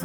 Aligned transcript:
A 0.00 0.04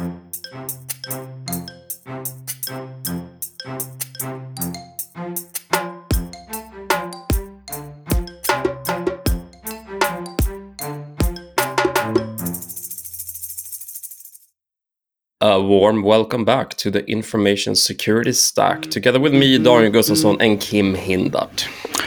warm 15.62 16.02
welcome 16.02 16.44
back 16.44 16.70
to 16.78 16.90
the 16.90 17.06
Information 17.06 17.76
Security 17.76 18.32
Stack, 18.32 18.82
together 18.90 19.20
with 19.20 19.32
me, 19.32 19.58
Daniel 19.58 19.92
Gustafsson, 19.92 20.38
and 20.40 20.60
Kim 20.60 20.96
Hindart. 20.96 21.62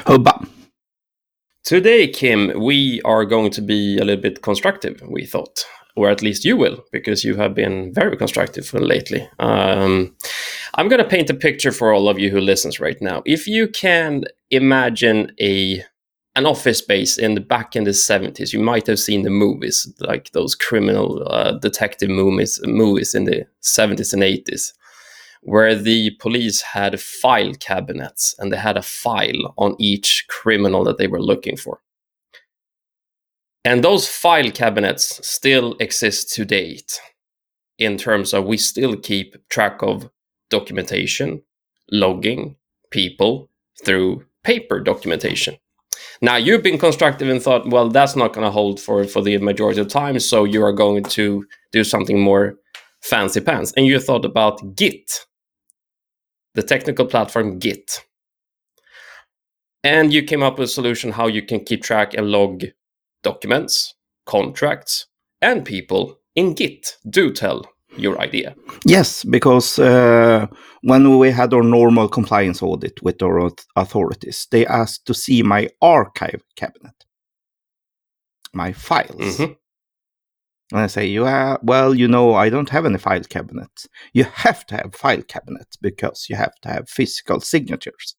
Hubba. 0.05 0.45
Today, 1.63 2.09
Kim, 2.09 2.51
we 2.59 3.01
are 3.05 3.23
going 3.23 3.51
to 3.51 3.61
be 3.61 3.97
a 3.97 4.03
little 4.03 4.21
bit 4.21 4.41
constructive, 4.41 5.01
we 5.07 5.25
thought. 5.25 5.63
Or 5.97 6.11
at 6.11 6.21
least 6.21 6.45
you 6.45 6.55
will, 6.55 6.85
because 6.91 7.23
you 7.23 7.35
have 7.37 7.55
been 7.55 7.91
very 7.91 8.15
constructive 8.15 8.71
lately. 8.73 9.27
Um, 9.39 10.15
I'm 10.75 10.89
going 10.89 11.01
to 11.01 11.09
paint 11.09 11.31
a 11.31 11.33
picture 11.33 11.71
for 11.71 11.91
all 11.91 12.07
of 12.07 12.19
you 12.19 12.29
who 12.29 12.39
listens 12.39 12.79
right 12.79 13.01
now. 13.01 13.23
If 13.25 13.47
you 13.47 13.67
can 13.67 14.25
imagine 14.51 15.31
a 15.41 15.83
an 16.35 16.45
office 16.45 16.77
space 16.77 17.17
in 17.17 17.33
the 17.33 17.41
back 17.41 17.75
in 17.75 17.83
the 17.83 17.89
70s 17.89 18.53
you 18.53 18.59
might 18.59 18.85
have 18.85 18.99
seen 18.99 19.23
the 19.23 19.29
movies 19.31 19.91
like 20.01 20.29
those 20.33 20.53
criminal 20.53 21.27
uh, 21.27 21.53
detective 21.53 22.11
movies 22.11 22.59
movies 22.63 23.15
in 23.15 23.23
the 23.23 23.43
70s 23.63 24.13
and 24.13 24.21
80s 24.21 24.73
where 25.41 25.73
the 25.73 26.11
police 26.19 26.61
had 26.61 27.01
file 27.01 27.53
cabinets 27.55 28.35
and 28.37 28.53
they 28.53 28.57
had 28.57 28.77
a 28.77 28.83
file 28.83 29.55
on 29.57 29.75
each 29.79 30.25
criminal 30.29 30.83
that 30.83 30.99
they 30.99 31.07
were 31.07 31.21
looking 31.21 31.57
for 31.57 31.79
and 33.67 33.83
those 33.83 34.07
file 34.07 34.49
cabinets 34.49 35.19
still 35.27 35.75
exist 35.81 36.33
to 36.33 36.45
date 36.45 37.01
in 37.77 37.97
terms 37.97 38.33
of 38.33 38.45
we 38.45 38.55
still 38.55 38.95
keep 38.95 39.35
track 39.49 39.83
of 39.83 40.09
documentation 40.49 41.41
logging 41.91 42.55
people 42.91 43.49
through 43.83 44.23
paper 44.45 44.79
documentation. 44.79 45.57
Now 46.21 46.37
you've 46.37 46.63
been 46.63 46.77
constructive 46.77 47.27
and 47.27 47.41
thought, 47.41 47.69
well, 47.69 47.89
that's 47.89 48.15
not 48.15 48.31
going 48.31 48.45
to 48.45 48.51
hold 48.51 48.79
for 48.79 49.03
for 49.03 49.21
the 49.21 49.37
majority 49.39 49.81
of 49.81 49.89
time, 49.89 50.17
so 50.19 50.45
you 50.45 50.63
are 50.63 50.71
going 50.71 51.03
to 51.03 51.45
do 51.73 51.83
something 51.83 52.21
more 52.21 52.55
fancy 53.01 53.41
pants, 53.41 53.73
and 53.75 53.85
you 53.85 53.99
thought 53.99 54.23
about 54.23 54.77
Git, 54.77 55.25
the 56.55 56.63
technical 56.63 57.05
platform 57.05 57.59
Git, 57.59 58.05
and 59.83 60.13
you 60.13 60.23
came 60.23 60.41
up 60.41 60.57
with 60.57 60.69
a 60.69 60.71
solution 60.71 61.11
how 61.11 61.27
you 61.27 61.41
can 61.41 61.59
keep 61.65 61.83
track 61.83 62.13
and 62.13 62.31
log 62.31 62.63
documents, 63.31 63.95
contracts, 64.25 65.07
and 65.41 65.65
people 65.65 66.03
in 66.35 66.53
Git. 66.53 66.97
Do 67.09 67.31
tell 67.31 67.59
your 67.97 68.15
idea. 68.21 68.55
Yes, 68.85 69.23
because 69.23 69.79
uh, 69.79 70.47
when 70.81 71.17
we 71.17 71.31
had 71.31 71.53
our 71.53 71.63
normal 71.63 72.07
compliance 72.07 72.61
audit 72.61 73.01
with 73.01 73.21
our 73.21 73.49
authorities, 73.75 74.47
they 74.51 74.65
asked 74.65 75.05
to 75.07 75.13
see 75.13 75.43
my 75.43 75.69
archive 75.81 76.41
cabinet, 76.55 76.97
my 78.53 78.71
files. 78.73 79.37
Mm-hmm. 79.37 79.53
And 80.71 80.81
I 80.81 80.87
say, 80.87 81.05
yeah, 81.07 81.57
well, 81.63 81.95
you 81.95 82.07
know, 82.07 82.35
I 82.35 82.49
don't 82.49 82.69
have 82.69 82.85
any 82.85 82.97
file 82.97 83.23
cabinets. 83.23 83.87
You 84.13 84.25
have 84.45 84.65
to 84.67 84.75
have 84.75 84.93
file 84.93 85.23
cabinets 85.23 85.77
because 85.77 86.27
you 86.29 86.35
have 86.35 86.55
to 86.63 86.69
have 86.69 86.89
physical 86.89 87.39
signatures. 87.39 88.15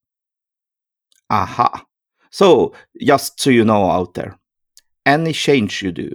Aha. 1.31 1.85
So, 2.31 2.75
just 3.01 3.41
so 3.41 3.51
you 3.51 3.65
know 3.65 3.91
out 3.91 4.15
there, 4.15 4.39
any 5.09 5.33
change 5.33 5.83
you 5.83 5.91
do 5.91 6.11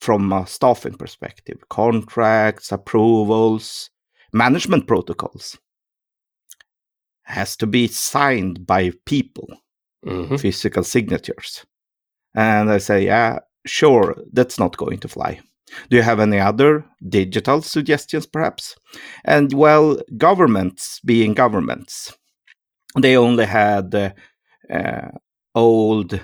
from 0.00 0.32
a 0.32 0.46
staffing 0.46 0.94
perspective 0.94 1.58
contracts, 1.68 2.72
approvals, 2.72 3.90
management 4.32 4.86
protocols 4.86 5.56
has 7.22 7.56
to 7.56 7.66
be 7.66 7.86
signed 7.86 8.66
by 8.66 8.90
people, 9.06 9.48
mm-hmm. 10.04 10.36
physical 10.36 10.82
signatures. 10.82 11.64
And 12.34 12.70
I 12.70 12.78
say, 12.78 13.06
yeah, 13.06 13.38
sure, 13.64 14.16
that's 14.32 14.58
not 14.58 14.76
going 14.76 14.98
to 14.98 15.08
fly. 15.08 15.40
Do 15.88 15.96
you 15.96 16.02
have 16.02 16.20
any 16.20 16.40
other 16.40 16.84
digital 17.08 17.62
suggestions, 17.62 18.26
perhaps? 18.26 18.74
And 19.24 19.52
well, 19.52 19.98
governments, 20.16 21.00
being 21.04 21.34
governments, 21.34 22.12
they 22.98 23.16
only 23.16 23.46
had 23.46 23.94
uh, 23.94 24.10
uh, 24.70 25.08
old 25.54 26.20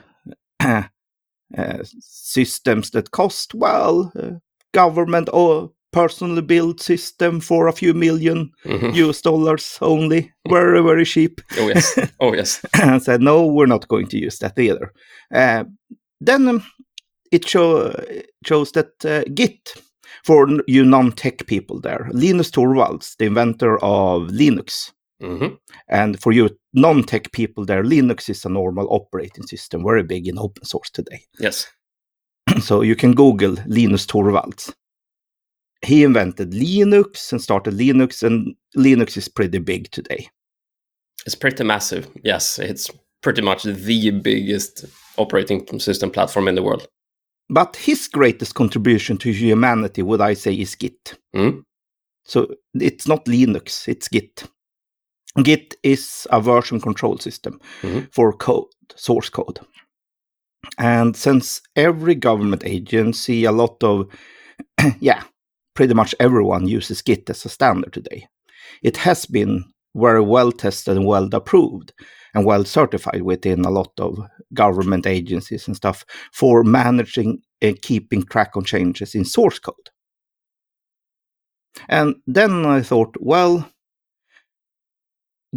systems 2.00 2.90
that 2.90 3.10
cost 3.10 3.54
well 3.54 4.12
uh, 4.18 4.32
government 4.72 5.28
or 5.32 5.70
personally 5.92 6.42
built 6.42 6.80
system 6.80 7.40
for 7.40 7.66
a 7.66 7.72
few 7.72 7.94
1000000 7.94 8.50
mm-hmm. 8.64 8.90
US 8.94 9.22
dollars 9.22 9.78
only, 9.80 10.32
very 10.48 10.82
very 10.82 11.04
cheap. 11.04 11.40
Oh 11.58 11.68
yes, 11.68 11.98
oh 12.20 12.34
yes. 12.34 12.64
and 12.80 13.02
said 13.02 13.22
no, 13.22 13.46
we're 13.46 13.66
not 13.66 13.88
going 13.88 14.06
to 14.08 14.18
use 14.18 14.38
that 14.38 14.58
either. 14.58 14.92
Uh, 15.34 15.64
then 16.20 16.48
um, 16.48 16.64
it 17.30 17.48
show, 17.48 17.94
shows 18.44 18.72
that 18.72 19.04
uh, 19.04 19.22
Git, 19.34 19.74
for 20.24 20.48
you 20.66 20.84
non-tech 20.84 21.46
people 21.46 21.80
there, 21.80 22.08
Linus 22.12 22.50
Torvalds, 22.50 23.16
the 23.18 23.26
inventor 23.26 23.78
of 23.78 24.28
Linux, 24.28 24.92
Mm-hmm. 25.22 25.54
And 25.88 26.20
for 26.20 26.32
you 26.32 26.50
non-tech 26.80 27.32
people 27.32 27.64
there, 27.64 27.82
Linux 27.82 28.28
is 28.28 28.44
a 28.44 28.48
normal 28.48 28.86
operating 28.90 29.46
system, 29.46 29.84
very 29.84 30.02
big 30.02 30.26
in 30.28 30.38
open 30.38 30.64
source 30.64 30.90
today. 30.90 31.22
Yes. 31.38 31.66
so 32.60 32.82
you 32.82 32.96
can 32.96 33.14
Google 33.14 33.56
Linus 33.66 34.06
Torvalds. 34.06 34.72
He 35.84 36.02
invented 36.02 36.52
Linux 36.52 37.30
and 37.30 37.40
started 37.40 37.74
Linux, 37.74 38.22
and 38.22 38.54
Linux 38.76 39.16
is 39.16 39.28
pretty 39.28 39.58
big 39.58 39.90
today. 39.90 40.28
It's 41.24 41.36
pretty 41.36 41.62
massive. 41.62 42.08
Yes, 42.24 42.58
it's 42.58 42.90
pretty 43.22 43.42
much 43.42 43.62
the 43.62 44.10
biggest 44.10 44.84
operating 45.16 45.78
system 45.78 46.10
platform 46.10 46.48
in 46.48 46.54
the 46.54 46.62
world. 46.62 46.88
But 47.50 47.76
his 47.76 48.08
greatest 48.08 48.54
contribution 48.54 49.16
to 49.18 49.32
humanity, 49.32 50.02
would 50.02 50.20
I 50.20 50.34
say, 50.34 50.54
is 50.54 50.74
Git. 50.74 51.18
Mm. 51.34 51.62
So 52.24 52.48
it's 52.74 53.06
not 53.08 53.24
Linux, 53.24 53.88
it's 53.88 54.08
Git. 54.08 54.44
Git 55.42 55.76
is 55.82 56.26
a 56.30 56.40
version 56.40 56.80
control 56.80 57.18
system 57.18 57.60
mm-hmm. 57.82 58.06
for 58.12 58.32
code, 58.32 58.66
source 58.94 59.28
code. 59.28 59.60
And 60.78 61.16
since 61.16 61.62
every 61.76 62.14
government 62.14 62.64
agency, 62.64 63.44
a 63.44 63.52
lot 63.52 63.82
of, 63.82 64.08
yeah, 65.00 65.22
pretty 65.74 65.94
much 65.94 66.14
everyone 66.20 66.66
uses 66.68 67.02
Git 67.02 67.30
as 67.30 67.44
a 67.44 67.48
standard 67.48 67.92
today, 67.92 68.26
it 68.82 68.96
has 68.98 69.26
been 69.26 69.64
very 69.94 70.20
well 70.20 70.52
tested 70.52 70.96
and 70.96 71.06
well 71.06 71.28
approved 71.32 71.92
and 72.34 72.44
well 72.44 72.64
certified 72.64 73.22
within 73.22 73.64
a 73.64 73.70
lot 73.70 73.92
of 73.98 74.20
government 74.54 75.06
agencies 75.06 75.66
and 75.66 75.76
stuff 75.76 76.04
for 76.32 76.62
managing 76.62 77.40
and 77.60 77.80
keeping 77.82 78.22
track 78.22 78.56
on 78.56 78.64
changes 78.64 79.14
in 79.14 79.24
source 79.24 79.58
code. 79.58 79.90
And 81.88 82.16
then 82.26 82.66
I 82.66 82.82
thought, 82.82 83.16
well, 83.20 83.68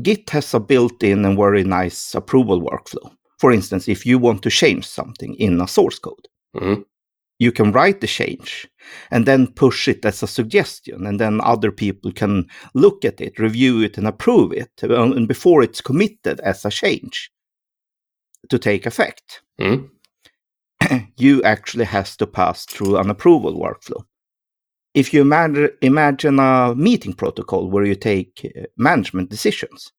Git 0.02 0.30
has 0.30 0.54
a 0.54 0.60
built-in 0.60 1.26
and 1.26 1.38
very 1.38 1.64
nice 1.64 2.16
approval 2.16 2.62
workflow. 2.62 3.12
For 3.40 3.52
instance, 3.52 3.88
if 3.88 4.06
you 4.06 4.20
want 4.20 4.44
to 4.44 4.50
change 4.50 4.88
something 4.88 5.36
in 5.36 5.60
a 5.60 5.68
source 5.68 6.00
code, 6.00 6.28
mm-hmm. 6.56 6.82
you 7.40 7.52
can 7.52 7.72
write 7.72 8.00
the 8.00 8.08
change 8.08 8.70
and 9.10 9.26
then 9.26 9.48
push 9.48 9.88
it 9.88 10.06
as 10.06 10.24
a 10.24 10.28
suggestion, 10.28 11.06
and 11.06 11.20
then 11.20 11.42
other 11.42 11.72
people 11.72 12.12
can 12.12 12.48
look 12.74 13.04
at 13.04 13.20
it, 13.20 13.40
review 13.40 13.82
it, 13.82 13.98
and 13.98 14.08
approve 14.08 14.54
it, 14.54 14.72
uh, 14.84 15.02
and 15.02 15.28
before 15.28 15.62
it's 15.62 15.82
committed 15.82 16.40
as 16.42 16.64
a 16.64 16.70
change 16.70 17.32
to 18.50 18.60
take 18.60 18.86
effect. 18.86 19.42
Mm-hmm. 19.60 20.98
you 21.18 21.44
actually 21.44 21.86
has 21.86 22.16
to 22.18 22.28
pass 22.28 22.66
through 22.66 22.98
an 22.98 23.10
approval 23.10 23.60
workflow 23.60 24.04
if 24.94 25.14
you 25.14 25.22
imagine, 25.22 25.70
imagine 25.82 26.40
a 26.40 26.76
meeting 26.76 27.14
protocol 27.14 27.70
where 27.70 27.86
you 27.86 27.96
take 27.96 28.52
uh, 28.58 28.64
management 28.78 29.30
decisions, 29.30 29.92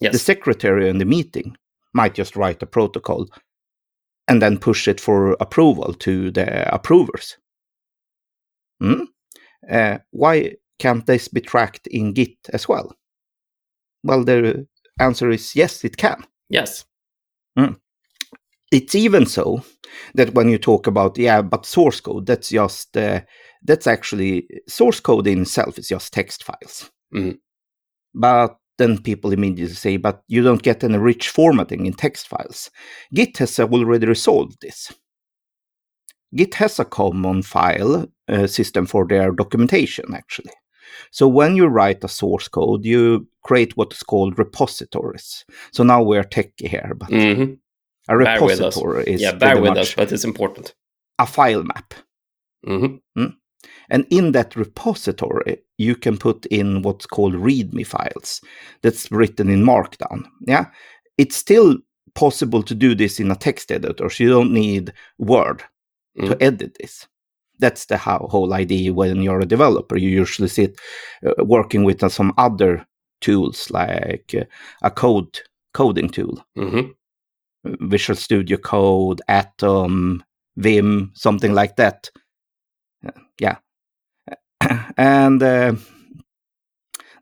yes. 0.00 0.12
the 0.12 0.18
secretary 0.18 0.88
in 0.88 0.98
the 0.98 1.04
meeting 1.04 1.56
might 1.92 2.14
just 2.14 2.36
write 2.36 2.62
a 2.62 2.66
protocol 2.66 3.28
and 4.28 4.40
then 4.40 4.58
push 4.58 4.86
it 4.88 5.00
for 5.00 5.32
approval 5.40 5.92
to 5.94 6.30
the 6.30 6.72
approvers. 6.74 7.36
Hmm? 8.80 9.02
Uh, 9.70 9.98
why 10.10 10.54
can't 10.78 11.06
this 11.06 11.28
be 11.28 11.40
tracked 11.40 11.86
in 11.88 12.12
Git 12.12 12.36
as 12.52 12.68
well? 12.68 12.94
Well, 14.02 14.24
the 14.24 14.66
answer 14.98 15.30
is 15.30 15.54
yes, 15.54 15.84
it 15.84 15.96
can. 15.96 16.24
Yes. 16.48 16.84
Mm. 17.58 17.78
It's 18.72 18.94
even 18.94 19.26
so 19.26 19.62
that 20.14 20.34
when 20.34 20.48
you 20.48 20.58
talk 20.58 20.86
about 20.86 21.18
yeah, 21.18 21.42
but 21.42 21.66
source 21.66 22.00
code, 22.00 22.26
that's 22.26 22.48
just 22.48 22.96
uh, 22.96 23.20
that's 23.64 23.86
actually 23.86 24.48
source 24.68 25.00
code 25.00 25.26
in 25.26 25.42
itself 25.42 25.78
is 25.78 25.88
just 25.88 26.12
text 26.12 26.44
files. 26.44 26.90
Mm. 27.14 27.38
But 28.14 28.56
then 28.78 28.98
people 28.98 29.32
immediately 29.32 29.74
say, 29.74 29.96
but 29.96 30.22
you 30.28 30.42
don't 30.42 30.62
get 30.62 30.82
any 30.84 30.98
rich 30.98 31.28
formatting 31.28 31.86
in 31.86 31.92
text 31.92 32.28
files. 32.28 32.70
Git 33.14 33.38
has 33.38 33.60
already 33.60 34.06
resolved 34.06 34.60
this. 34.60 34.92
Git 36.34 36.54
has 36.54 36.78
a 36.80 36.84
common 36.84 37.42
file 37.42 38.06
uh, 38.28 38.46
system 38.46 38.86
for 38.86 39.06
their 39.06 39.32
documentation, 39.32 40.14
actually. 40.14 40.52
So 41.10 41.28
when 41.28 41.56
you 41.56 41.66
write 41.66 42.04
a 42.04 42.08
source 42.08 42.48
code, 42.48 42.84
you 42.84 43.28
create 43.42 43.76
what 43.76 43.92
is 43.92 44.02
called 44.02 44.38
repositories. 44.38 45.44
So 45.72 45.82
now 45.84 46.02
we're 46.02 46.24
techy 46.24 46.68
here, 46.68 46.94
but 46.96 47.10
Mhm. 47.10 47.58
a 48.08 48.18
Bear 48.18 48.42
with 48.42 48.60
us. 48.60 48.76
repository 48.76 49.04
is 49.06 49.20
Yeah, 49.20 49.32
bear 49.32 49.60
with 49.60 49.70
much 49.70 49.78
us, 49.78 49.94
but 49.94 50.12
it's 50.12 50.24
important. 50.24 50.74
a 51.18 51.26
file 51.26 51.62
map. 51.62 51.94
hmm 52.64 52.96
And 53.90 54.06
in 54.10 54.32
that 54.32 54.56
repository, 54.56 55.58
you 55.78 55.96
can 55.96 56.16
put 56.18 56.46
in 56.46 56.82
what's 56.82 57.06
called 57.06 57.34
README 57.34 57.86
files 57.86 58.40
that's 58.82 59.10
written 59.10 59.48
in 59.48 59.64
Markdown. 59.64 60.24
Yeah. 60.46 60.66
It's 61.18 61.36
still 61.36 61.78
possible 62.14 62.62
to 62.62 62.74
do 62.74 62.94
this 62.94 63.20
in 63.20 63.30
a 63.30 63.36
text 63.36 63.70
editor, 63.72 64.08
so 64.10 64.24
you 64.24 64.30
don't 64.30 64.52
need 64.52 64.92
Word 65.18 65.62
to 66.18 66.34
Mhm. 66.34 66.42
edit 66.42 66.76
this. 66.80 67.06
That's 67.58 67.86
the 67.86 67.96
how, 67.96 68.26
whole 68.30 68.52
idea 68.52 68.92
when 68.92 69.22
you're 69.22 69.40
a 69.40 69.46
developer. 69.46 69.96
You 69.96 70.08
usually 70.10 70.48
sit 70.48 70.78
uh, 71.26 71.44
working 71.44 71.84
with 71.84 72.02
uh, 72.02 72.08
some 72.08 72.32
other 72.36 72.86
tools 73.20 73.70
like 73.70 74.34
uh, 74.36 74.44
a 74.82 74.90
code 74.90 75.40
coding 75.74 76.08
tool, 76.10 76.44
hmm 76.56 76.80
Visual 77.64 78.16
Studio 78.16 78.58
Code, 78.58 79.22
Atom, 79.28 80.24
Vim, 80.56 81.12
something 81.14 81.54
like 81.54 81.76
that. 81.76 82.10
Yeah. 83.38 83.56
and 84.96 85.42
uh, 85.42 85.74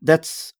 that's 0.03 0.53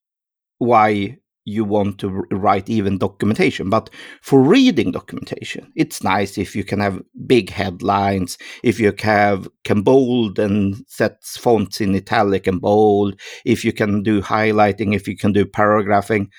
why 0.59 1.19
you 1.45 1.65
want 1.65 1.99
to 1.99 2.09
write 2.31 2.69
even 2.69 2.99
documentation. 2.99 3.71
But 3.71 3.91
for 4.23 4.41
reading 4.43 4.93
documentation, 4.93 5.73
it's 5.75 6.03
nice 6.03 6.39
if 6.39 6.55
you 6.55 6.65
can 6.65 6.81
have 6.81 7.03
big 7.27 7.51
headlines, 7.51 8.39
if 8.63 8.79
you 8.79 8.93
have 9.01 9.49
can 9.65 9.83
bold 9.83 10.39
and 10.39 10.77
set 10.87 11.23
fonts 11.25 11.81
in 11.81 11.95
italic 11.95 12.47
and 12.47 12.61
bold, 12.61 13.19
if 13.45 13.65
you 13.65 13.73
can 13.73 14.03
do 14.03 14.21
highlighting, 14.21 14.95
if 14.95 15.09
you 15.09 15.17
can 15.17 15.33
do 15.33 15.45
paragraphing, 15.47 16.31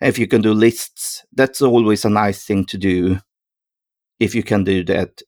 if 0.00 0.18
you 0.18 0.26
can 0.26 0.42
do 0.42 0.52
lists. 0.52 1.24
That's 1.32 1.62
always 1.62 2.04
a 2.04 2.10
nice 2.10 2.44
thing 2.44 2.66
to 2.66 2.78
do. 2.78 3.20
If 4.20 4.34
you 4.34 4.42
can 4.42 4.64
do 4.64 4.84
that, 4.84 5.22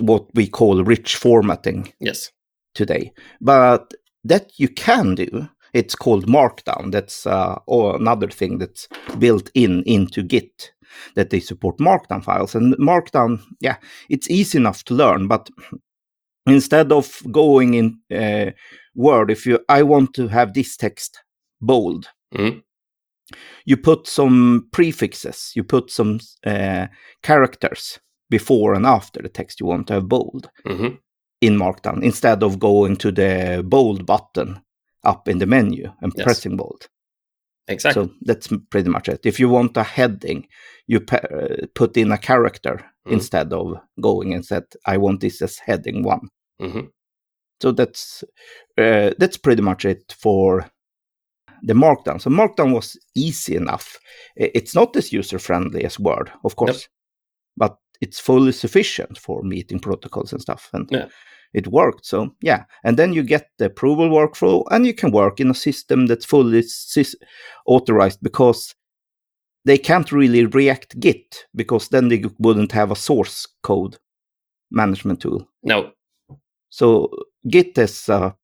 what 0.00 0.26
we 0.34 0.48
call 0.48 0.82
rich 0.82 1.16
formatting 1.16 1.92
Yes. 2.00 2.30
Today. 2.78 3.12
But 3.40 3.92
that 4.24 4.52
you 4.58 4.68
can 4.68 5.14
do. 5.14 5.48
It's 5.74 5.94
called 5.94 6.26
Markdown. 6.26 6.92
That's 6.92 7.26
uh, 7.26 7.58
another 7.68 8.28
thing 8.30 8.58
that's 8.58 8.88
built 9.18 9.50
in 9.54 9.82
into 9.84 10.22
Git 10.22 10.72
that 11.14 11.30
they 11.30 11.40
support 11.40 11.78
Markdown 11.78 12.24
files. 12.24 12.54
And 12.54 12.74
Markdown, 12.78 13.40
yeah, 13.60 13.76
it's 14.08 14.30
easy 14.30 14.58
enough 14.58 14.84
to 14.84 14.94
learn. 14.94 15.28
But 15.28 15.50
instead 16.46 16.92
of 16.92 17.22
going 17.30 17.74
in 17.74 17.98
uh, 18.10 18.52
Word, 18.94 19.30
if 19.30 19.46
you 19.46 19.58
I 19.68 19.82
want 19.82 20.14
to 20.14 20.28
have 20.28 20.52
this 20.54 20.76
text 20.76 21.22
bold, 21.60 22.08
Mhm. 22.34 22.62
you 23.66 23.76
put 23.76 24.06
some 24.06 24.68
prefixes, 24.72 25.52
you 25.54 25.64
put 25.64 25.90
some 25.90 26.18
uh, 26.46 26.86
characters 27.22 28.00
before 28.30 28.74
and 28.76 28.86
after 28.86 29.22
the 29.22 29.28
text 29.28 29.60
you 29.60 29.66
want 29.66 29.86
to 29.86 29.94
have 29.94 30.08
bold 30.08 30.50
hmm 30.66 30.88
in 31.40 31.56
Markdown 31.56 32.02
instead 32.02 32.42
of 32.42 32.58
going 32.58 32.96
to 32.96 33.12
the 33.12 33.62
bold 33.66 34.04
button 34.06 34.60
up 35.04 35.28
in 35.28 35.38
the 35.38 35.46
menu 35.46 35.92
and 36.02 36.12
Yes. 36.16 36.24
pressing 36.24 36.56
bold. 36.56 36.88
Exactly. 37.68 38.06
So 38.06 38.12
that's 38.22 38.48
pretty 38.70 38.88
much 38.90 39.08
it. 39.08 39.26
If 39.26 39.38
you 39.38 39.48
want 39.48 39.76
a 39.76 39.82
heading, 39.82 40.48
you 40.86 41.04
uh, 41.12 41.66
put 41.74 41.96
in 41.96 42.12
a 42.12 42.18
character 42.18 42.84
Mm. 43.06 43.12
instead 43.12 43.52
of 43.52 43.78
going 44.00 44.34
and 44.34 44.44
said, 44.44 44.64
"I 44.86 44.96
want 44.96 45.20
this 45.20 45.42
as 45.42 45.58
heading 45.58 46.02
one." 46.02 46.28
hmm 46.60 46.88
So 47.60 47.72
that's 47.72 48.24
uh, 48.78 49.10
that's 49.18 49.36
pretty 49.38 49.62
much 49.62 49.84
it 49.84 50.14
for 50.18 50.70
the 51.62 51.74
Markdown. 51.74 52.20
So 52.20 52.30
Markdown 52.30 52.72
was 52.74 52.96
easy 53.14 53.56
enough. 53.56 53.98
It's 54.36 54.74
not 54.74 54.96
as 54.96 55.12
user 55.12 55.38
friendly 55.38 55.84
as 55.84 55.98
Word, 55.98 56.30
of 56.44 56.54
course, 56.56 56.88
but 57.56 57.78
it's 58.00 58.20
fully 58.20 58.52
sufficient 58.52 59.18
for 59.18 59.42
meeting 59.42 59.80
protocols 59.80 60.32
and 60.32 60.40
stuff. 60.42 60.70
And 60.72 60.88
Yeah. 60.90 61.08
it 61.54 61.66
worked. 61.68 62.06
So 62.06 62.34
yeah, 62.42 62.64
and 62.84 62.96
then 62.96 63.12
you 63.12 63.22
get 63.22 63.48
the 63.58 63.66
approval 63.66 64.08
workflow, 64.10 64.64
and 64.70 64.86
you 64.86 64.94
can 64.94 65.10
work 65.12 65.40
in 65.40 65.50
a 65.50 65.54
system 65.54 66.06
that's 66.06 66.26
fully 66.26 66.62
sys- 66.62 67.14
authorized 67.66 68.20
because 68.22 68.74
they 69.64 69.78
can't 69.78 70.12
really 70.12 70.44
React 70.46 71.00
Git 71.00 71.46
because 71.54 71.88
then 71.88 72.08
they 72.08 72.22
wouldn't 72.38 72.72
have 72.72 72.90
a 72.90 72.96
source 72.96 73.46
code 73.62 73.98
management 74.70 75.20
tool. 75.20 75.48
No. 75.62 75.92
So 76.70 77.10
Git 77.48 77.76
is 77.78 78.08
a 78.08 78.36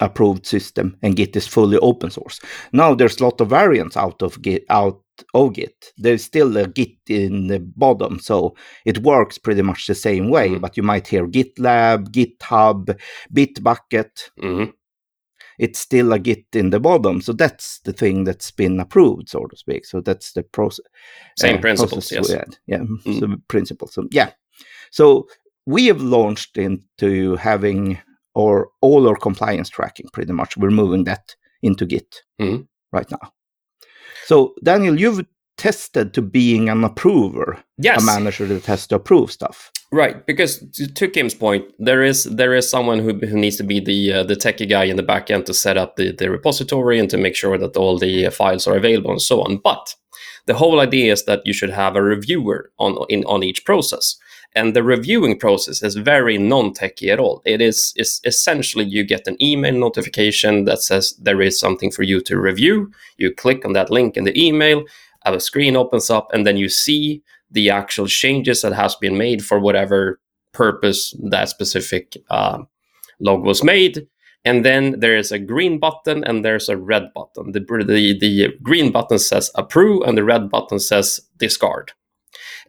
approved 0.00 0.46
system, 0.46 0.96
and 1.02 1.14
Git 1.16 1.36
is 1.36 1.46
fully 1.46 1.78
open 1.78 2.10
source. 2.10 2.40
Now 2.72 2.94
there's 2.94 3.20
a 3.20 3.24
lot 3.24 3.40
of 3.40 3.48
variants 3.50 3.96
out 3.96 4.22
of 4.22 4.40
Git. 4.42 4.64
Out 4.70 5.02
of 5.34 5.54
Git, 5.54 5.92
there's 5.98 6.24
still 6.24 6.56
a 6.56 6.66
Git 6.66 6.96
in 7.08 7.46
the 7.48 7.60
bottom, 7.60 8.18
so 8.18 8.54
it 8.84 8.98
works 8.98 9.38
pretty 9.38 9.62
much 9.62 9.86
the 9.86 9.94
same 9.94 10.30
way. 10.30 10.50
Mhm. 10.50 10.60
But 10.60 10.76
you 10.76 10.82
might 10.82 11.06
hear 11.08 11.26
GitLab, 11.26 12.08
GitHub, 12.10 12.98
Bitbucket. 13.32 14.30
hmm 14.40 14.64
It's 15.58 15.78
still 15.78 16.12
a 16.12 16.18
Git 16.18 16.46
in 16.54 16.70
the 16.70 16.80
bottom, 16.80 17.20
so 17.20 17.32
that's 17.34 17.80
the 17.80 17.92
thing 17.92 18.24
that's 18.24 18.50
been 18.50 18.80
approved, 18.80 19.28
so 19.28 19.44
to 19.46 19.56
speak. 19.56 19.84
So 19.84 20.00
that's 20.00 20.32
the 20.32 20.42
process. 20.42 20.86
Same 21.38 21.56
uh, 21.56 21.60
principles. 21.60 22.08
process 22.10 22.30
Yes. 22.30 22.58
Yeah, 22.66 22.78
Mm. 22.78 23.20
so 23.20 23.36
principle. 23.48 23.88
So 23.88 24.06
yeah, 24.10 24.30
so 24.90 25.26
we 25.66 25.86
have 25.88 26.00
launched 26.02 26.56
into 26.56 27.36
having 27.36 27.98
or 28.34 28.70
all 28.80 29.06
our 29.08 29.16
compliance 29.16 29.68
tracking. 29.68 30.06
Pretty 30.12 30.32
much, 30.32 30.56
we're 30.56 30.70
moving 30.70 31.04
that 31.04 31.36
into 31.62 31.84
Git 31.84 32.22
Mhm. 32.40 32.66
right 32.92 33.10
now. 33.10 33.32
So 34.30 34.54
Daniel, 34.62 34.96
you've 34.96 35.26
tested 35.56 36.14
to 36.14 36.22
being 36.22 36.68
an 36.68 36.84
approver, 36.84 37.58
Yes. 37.78 38.00
a 38.00 38.06
manager 38.06 38.46
that 38.46 38.64
has 38.66 38.86
to 38.86 38.94
approve 38.94 39.32
stuff. 39.32 39.72
Right, 39.90 40.24
because 40.24 40.64
to, 40.94 41.08
Kim's 41.08 41.34
point, 41.34 41.64
there 41.80 42.04
is 42.04 42.22
there 42.36 42.54
is 42.54 42.70
someone 42.70 43.00
who, 43.00 43.12
who 43.26 43.36
needs 43.36 43.56
to 43.56 43.64
be 43.64 43.80
the 43.80 44.12
uh, 44.12 44.22
the 44.22 44.36
techie 44.36 44.68
guy 44.68 44.84
in 44.84 44.96
the 44.96 45.02
back 45.12 45.30
end 45.32 45.46
to 45.46 45.52
set 45.52 45.76
up 45.76 45.96
the, 45.96 46.12
the 46.12 46.30
repository 46.30 47.00
and 47.00 47.10
to 47.10 47.18
make 47.18 47.34
sure 47.34 47.58
that 47.58 47.76
all 47.76 47.98
the 47.98 48.26
uh, 48.26 48.30
files 48.30 48.68
are 48.68 48.76
available 48.76 49.10
and 49.10 49.20
so 49.20 49.42
on. 49.42 49.56
But 49.56 49.96
the 50.46 50.54
whole 50.54 50.78
idea 50.78 51.12
is 51.12 51.24
that 51.24 51.40
you 51.44 51.52
should 51.52 51.74
have 51.74 51.96
a 51.96 52.02
reviewer 52.02 52.70
on 52.78 53.04
in 53.08 53.24
on 53.24 53.42
each 53.42 53.64
process, 53.64 54.16
and 54.54 54.74
the 54.74 54.82
reviewing 54.82 55.38
process 55.38 55.82
is 55.82 55.94
very 55.94 56.36
non-techie 56.36 57.12
at 57.12 57.20
all. 57.20 57.40
It 57.44 57.60
is 57.60 57.94
essentially 58.24 58.84
you 58.84 59.04
get 59.04 59.28
an 59.28 59.40
email 59.40 59.74
notification 59.74 60.64
that 60.64 60.80
says 60.80 61.14
there 61.14 61.40
is 61.40 61.58
something 61.58 61.90
for 61.90 62.02
you 62.02 62.20
to 62.22 62.38
review. 62.38 62.90
You 63.16 63.32
click 63.32 63.64
on 63.64 63.74
that 63.74 63.90
link 63.90 64.16
in 64.16 64.24
the 64.24 64.38
email, 64.40 64.84
a 65.24 65.38
screen 65.38 65.76
opens 65.76 66.10
up, 66.10 66.32
and 66.32 66.46
then 66.46 66.56
you 66.56 66.68
see 66.68 67.22
the 67.50 67.70
actual 67.70 68.06
changes 68.06 68.62
that 68.62 68.72
has 68.72 68.94
been 68.96 69.16
made 69.16 69.44
for 69.44 69.58
whatever 69.60 70.20
purpose 70.52 71.14
that 71.30 71.48
specific 71.48 72.16
uh, 72.30 72.58
log 73.20 73.44
was 73.44 73.62
made. 73.62 74.06
And 74.44 74.64
then 74.64 74.98
there 74.98 75.16
is 75.16 75.30
a 75.30 75.38
green 75.38 75.78
button 75.78 76.24
and 76.24 76.44
there's 76.44 76.68
a 76.68 76.76
red 76.76 77.12
button. 77.14 77.52
The, 77.52 77.60
the, 77.60 78.18
the 78.18 78.48
green 78.62 78.90
button 78.90 79.18
says 79.18 79.50
approve 79.54 80.02
and 80.06 80.16
the 80.16 80.24
red 80.24 80.48
button 80.48 80.78
says 80.78 81.20
discard. 81.36 81.92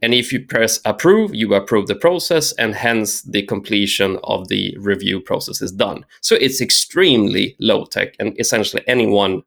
And 0.02 0.14
if 0.14 0.34
you 0.34 0.46
press 0.46 0.80
approve, 0.84 1.36
you 1.36 1.54
approve 1.54 1.88
the 1.88 1.96
process 1.96 2.54
and 2.54 2.74
hence 2.74 3.22
the 3.22 3.44
completion 3.44 4.18
of 4.24 4.48
the 4.48 4.76
review 4.80 5.20
process 5.20 5.62
is 5.62 5.72
done. 5.72 6.06
So 6.22 6.36
it's 6.36 6.60
extremely 6.60 7.56
low 7.60 7.86
tech 7.86 8.16
and 8.20 8.38
essentially 8.40 8.84
anyone, 8.88 9.44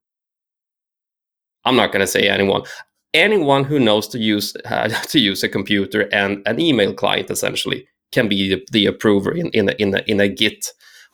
I'm 1.64 1.76
not 1.76 1.92
going 1.92 2.00
to 2.00 2.06
say 2.06 2.28
anyone, 2.28 2.62
anyone 3.12 3.64
who 3.64 3.80
knows 3.80 4.06
to 4.08 4.18
use 4.18 4.54
uh, 4.64 4.88
to 4.88 5.18
use 5.18 5.42
a 5.42 5.49
computer 5.49 6.08
and 6.12 6.42
an 6.46 6.61
email 6.61 6.94
client 6.94 7.30
essentially 7.30 7.87
can 8.12 8.28
be 8.28 8.54
the, 8.54 8.66
the 8.70 8.87
approver 8.87 9.32
in 9.32 9.49
in 9.50 9.68
a, 9.68 9.73
in 9.73 9.94
a, 9.94 10.02
in 10.06 10.20
a 10.20 10.28
Git 10.28 10.68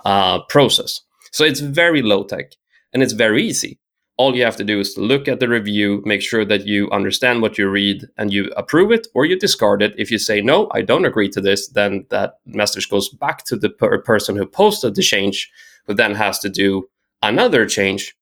uh, 0.05 0.41
process. 0.49 1.01
So 1.33 1.45
it's 1.45 1.61
very 1.61 2.03
low 2.03 2.25
tech 2.25 2.53
and 2.93 3.03
it's 3.03 3.15
very 3.15 3.43
easy. 3.43 3.80
All 4.21 4.37
you 4.37 4.45
have 4.45 4.57
to 4.57 4.65
do 4.65 4.81
is 4.81 4.93
to 4.93 5.01
look 5.01 5.29
at 5.29 5.41
the 5.41 5.49
review, 5.49 6.03
make 6.05 6.21
sure 6.21 6.45
that 6.45 6.67
you 6.67 6.91
understand 6.91 7.41
what 7.41 7.57
you 7.57 7.71
read, 7.71 8.07
and 8.19 8.31
you 8.31 8.53
approve 8.55 8.93
it 8.93 9.07
or 9.15 9.25
you 9.25 9.39
discard 9.39 9.81
it. 9.81 9.95
If 9.97 10.11
you 10.11 10.19
say 10.19 10.43
no, 10.43 10.69
I 10.73 10.83
don't 10.83 11.07
agree 11.07 11.31
to 11.31 11.41
this, 11.41 11.69
then 11.69 12.05
that 12.11 12.35
message 12.45 12.91
goes 12.91 13.09
back 13.09 13.47
to 13.47 13.57
the 13.57 13.71
per- 13.71 14.03
person 14.03 14.37
who 14.37 14.45
posted 14.45 14.95
the 14.95 15.03
change, 15.03 15.51
who 15.87 15.95
then 15.95 16.15
has 16.17 16.39
to 16.41 16.51
do 16.51 16.91
another 17.23 17.65
change 17.65 18.15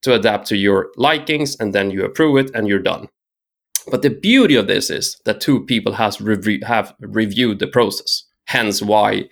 to 0.00 0.14
adapt 0.14 0.46
to 0.46 0.56
your 0.56 0.90
likings, 0.96 1.54
and 1.60 1.74
then 1.74 1.90
you 1.90 2.02
approve 2.02 2.38
it 2.38 2.50
and 2.54 2.66
you're 2.66 2.88
done. 2.92 3.10
But 3.90 4.00
the 4.00 4.08
beauty 4.28 4.54
of 4.54 4.68
this 4.68 4.88
is 4.88 5.20
that 5.26 5.42
two 5.42 5.66
people 5.66 5.92
has 5.92 6.18
review, 6.18 6.60
have 6.66 6.94
reviewed 6.98 7.58
the 7.58 7.66
process. 7.66 8.24
Hence, 8.46 8.80
why 8.80 9.28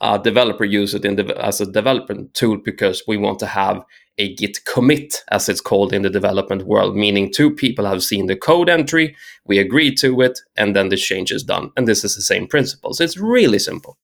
a 0.00 0.18
developer 0.18 0.64
use 0.64 0.94
it 0.94 1.04
in 1.04 1.16
the, 1.16 1.44
as 1.44 1.60
a 1.60 1.66
development 1.70 2.34
tool 2.34 2.56
because 2.56 3.02
we 3.06 3.16
want 3.16 3.38
to 3.40 3.46
have 3.46 3.84
a 4.18 4.34
Git 4.34 4.64
commit, 4.64 5.22
as 5.30 5.48
it's 5.48 5.60
called 5.60 5.92
in 5.92 6.02
the 6.02 6.10
development 6.10 6.64
world, 6.64 6.96
meaning 6.96 7.32
two 7.32 7.54
people 7.54 7.86
have 7.86 8.02
seen 8.02 8.26
the 8.26 8.36
code 8.36 8.68
entry, 8.68 9.16
we 9.46 9.58
agree 9.58 9.94
to 9.94 10.20
it, 10.20 10.38
and 10.56 10.76
then 10.76 10.90
the 10.90 10.96
change 10.96 11.30
is 11.30 11.42
done. 11.42 11.70
And 11.76 11.88
this 11.88 12.04
is 12.04 12.16
the 12.16 12.22
same 12.22 12.46
principle. 12.46 12.92
So 12.92 13.04
it's 13.04 13.16
really 13.16 13.58
simple. 13.58 13.96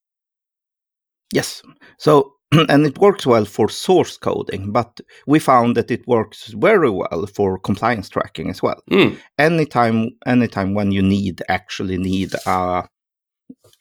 Yes. 1.32 1.62
So 1.98 2.36
and 2.68 2.86
it 2.86 2.98
works 2.98 3.26
well 3.26 3.44
for 3.44 3.68
source 3.68 4.16
coding, 4.16 4.72
but 4.72 5.00
we 5.26 5.38
found 5.38 5.76
that 5.76 5.90
it 5.90 6.06
works 6.06 6.48
very 6.56 6.90
well 6.90 7.26
for 7.34 7.58
compliance 7.58 8.08
tracking 8.08 8.50
as 8.50 8.62
well. 8.62 8.82
Mm. 8.90 9.18
Anytime, 9.38 10.10
anytime 10.26 10.74
when 10.74 10.92
you 10.92 11.02
need 11.02 11.42
actually 11.48 11.98
need 11.98 12.34
a, 12.46 12.88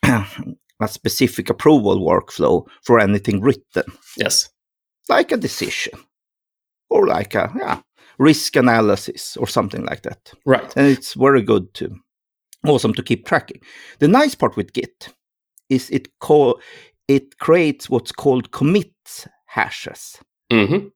a 0.81 0.87
specific 0.87 1.49
approval 1.49 1.99
workflow 1.99 2.65
for 2.83 2.99
anything 2.99 3.41
written, 3.41 3.83
Yes. 4.17 4.49
like 5.09 5.31
a 5.31 5.37
decision 5.37 5.93
or 6.89 7.07
like 7.07 7.35
a 7.35 7.51
yeah, 7.57 7.81
risk 8.19 8.55
analysis 8.55 9.37
or 9.37 9.47
something 9.47 9.85
like 9.85 10.01
that, 10.03 10.33
Right. 10.45 10.73
and 10.77 10.87
it's 10.87 11.13
very 11.13 11.41
good 11.41 11.73
to 11.75 11.95
awesome 12.65 12.93
to 12.95 13.03
keep 13.03 13.25
tracking. 13.25 13.61
The 13.99 14.07
nice 14.07 14.35
part 14.35 14.55
with 14.57 14.73
Git 14.73 15.09
is 15.69 15.89
it 15.91 16.07
call 16.19 16.59
it 17.07 17.37
creates 17.37 17.89
what's 17.89 18.11
called 18.11 18.51
commit 18.51 18.91
hashes. 19.45 20.17
hmm 20.51 20.87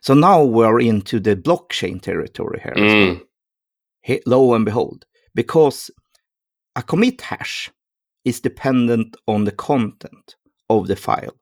So 0.00 0.14
now 0.14 0.42
we're 0.44 0.80
into 0.80 1.20
the 1.20 1.36
blockchain 1.36 2.00
territory 2.00 2.60
here. 2.62 2.72
well. 2.76 3.16
Mm. 4.06 4.20
Lo 4.26 4.54
and 4.54 4.64
behold, 4.64 5.04
because 5.34 5.90
a 6.76 6.82
commit 6.82 7.20
hash 7.20 7.70
is 8.24 8.40
dependent 8.40 9.16
on 9.26 9.44
the 9.44 9.52
content 9.52 10.36
of 10.70 10.86
the 10.86 10.96
file 10.96 11.36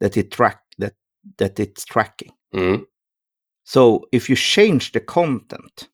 that 0.00 0.16
it 0.16 0.30
track 0.30 0.60
that 0.78 0.94
that 1.38 1.60
it's 1.60 1.84
tracking. 1.84 2.32
Mm. 2.54 2.84
So 3.64 4.06
if 4.12 4.28
you 4.28 4.36
change 4.36 4.92
the 4.92 5.00
content 5.00 5.88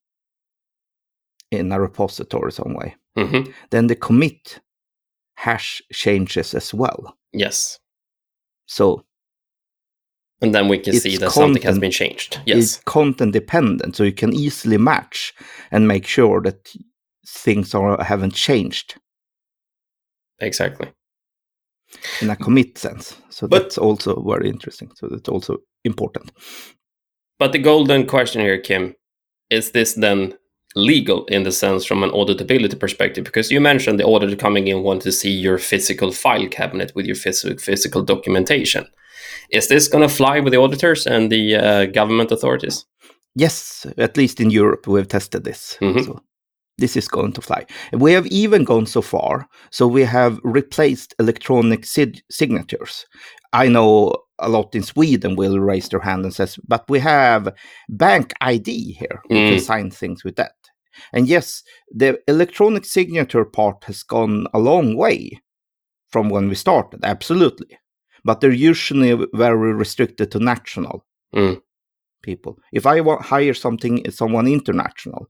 in 1.51 1.73
a 1.73 1.81
repository 1.81 2.53
some 2.53 2.75
way, 2.75 2.97
hmm 3.17 3.51
then 3.71 3.87
the 3.87 3.97
commit 3.97 4.61
hash 5.37 5.83
changes 5.93 6.55
as 6.55 6.73
well. 6.73 7.17
Yes. 7.33 7.79
So 8.67 9.05
And 10.41 10.55
then 10.55 10.69
we 10.69 10.79
can 10.79 10.95
see 10.95 11.17
that 11.19 11.33
something 11.33 11.63
has 11.63 11.79
been 11.79 11.91
changed. 11.91 12.41
Yes. 12.47 12.59
it's 12.59 12.77
content 12.85 13.33
dependent, 13.33 13.97
so 13.97 14.05
you 14.05 14.13
can 14.13 14.33
easily 14.35 14.79
match 14.79 15.35
and 15.71 15.89
make 15.89 16.07
sure 16.07 16.41
that 16.43 16.73
things 17.27 17.75
are 17.75 18.03
haven't 18.03 18.35
changed 18.35 18.95
Exactly. 20.40 20.88
in 22.21 22.31
a 22.31 22.37
commit 22.37 22.78
sense. 22.78 23.16
So 23.31 23.47
But- 23.47 23.62
that's 23.62 23.78
also 23.78 24.21
very 24.23 24.49
interesting. 24.49 24.90
So 24.97 25.07
that's 25.09 25.28
also 25.28 25.59
important. 25.85 26.33
But 27.38 27.52
the 27.52 27.59
golden 27.62 28.07
question 28.07 28.40
here, 28.43 28.59
Kim, 28.59 28.95
is 29.50 29.71
this 29.71 29.95
then 29.95 30.35
legal 30.75 31.25
in 31.26 31.45
the 31.45 31.52
sense 31.52 31.85
from 31.87 32.02
an 32.02 32.11
auditability 32.11 32.78
perspective? 32.78 33.25
Because 33.25 33.50
you 33.55 33.61
mentioned 33.61 33.99
the 34.00 34.05
auditor 34.07 34.37
coming 34.37 34.66
in 34.69 34.83
want 34.83 35.02
to 35.02 35.12
see 35.12 35.31
your 35.31 35.59
physical 35.59 36.12
file 36.12 36.49
cabinet 36.49 36.93
with 36.95 37.07
your 37.07 37.16
phys- 37.16 37.61
physical 37.61 38.02
documentation. 38.02 38.87
Is 39.50 39.69
this 39.69 39.88
going 39.88 40.09
to 40.09 40.14
fly 40.14 40.40
with 40.40 40.52
the 40.52 40.61
auditors 40.61 41.07
and 41.07 41.31
the 41.31 41.55
uh, 41.57 41.87
government 41.87 42.33
authorities? 42.33 42.85
Yes, 43.37 43.87
at 43.99 44.16
least 44.16 44.40
in 44.40 44.50
Europe, 44.50 44.87
we've 44.88 45.09
tested 45.09 45.45
this. 45.45 45.76
Mhm. 45.81 46.05
So 46.05 46.21
this 46.78 46.97
is 46.97 47.09
going 47.09 47.33
to 47.33 47.40
fly. 47.40 47.64
We 47.92 48.12
have 48.12 48.26
even 48.26 48.64
gone 48.64 48.87
so 48.87 49.02
far. 49.02 49.49
So 49.71 49.87
we 49.87 50.02
have 50.02 50.38
replaced 50.45 51.14
electronic 51.18 51.85
sig- 51.85 52.23
signatures. 52.30 53.06
I 53.52 53.68
know 53.68 54.14
a 54.38 54.49
lot 54.49 54.75
in 54.75 54.83
Sweden 54.83 55.37
will 55.37 55.59
raise 55.59 55.88
their 55.88 56.00
hand 56.00 56.25
and 56.25 56.35
says, 56.35 56.59
but 56.68 56.85
we 56.90 56.99
have 56.99 57.49
bank 57.88 58.35
ID 58.40 58.92
here. 58.92 59.23
We 59.30 59.37
can 59.37 59.56
Mm. 59.59 59.61
sign 59.61 59.90
things 59.90 60.25
with 60.25 60.37
that. 60.37 60.52
And 61.12 61.26
yes, 61.26 61.62
the 61.90 62.18
electronic 62.28 62.85
signature 62.85 63.45
part 63.45 63.85
has 63.85 64.02
gone 64.02 64.47
a 64.52 64.59
long 64.59 64.97
way 64.97 65.40
from 66.11 66.28
when 66.28 66.49
we 66.49 66.54
started, 66.54 67.00
absolutely. 67.04 67.78
But 68.25 68.40
they're 68.40 68.50
usually 68.71 69.26
very 69.35 69.73
restricted 69.73 70.30
to 70.33 70.38
national 70.38 71.04
Mm. 71.35 71.61
people. 72.23 72.59
If 72.73 72.87
I 72.87 73.00
want 73.00 73.23
hire 73.23 73.54
something 73.54 74.11
someone 74.11 74.47
international, 74.47 75.28